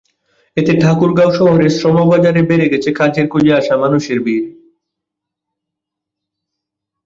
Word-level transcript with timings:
এতে 0.57 0.73
ঠাকুরগাঁও 0.81 1.31
শহরের 1.33 1.71
শ্রমবাজারে 1.71 2.41
বেড়ে 2.49 2.67
গেছে 2.71 2.89
কাজের 2.91 3.25
খোঁজে 3.27 3.51
আসা 3.53 3.75
মজুরের 3.77 4.19
ভিড়। 4.25 4.47